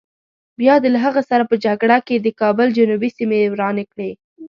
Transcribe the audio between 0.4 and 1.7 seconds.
بیا دې له هغه سره په